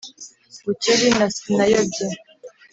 [0.65, 2.05] bukeri na sinayobye